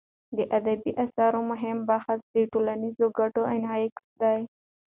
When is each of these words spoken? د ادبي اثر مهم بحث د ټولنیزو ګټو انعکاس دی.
د 0.37 0.39
ادبي 0.57 0.91
اثر 1.05 1.31
مهم 1.49 1.77
بحث 1.89 2.19
د 2.35 2.35
ټولنیزو 2.51 3.05
ګټو 3.19 3.41
انعکاس 3.55 4.05
دی. 4.21 4.39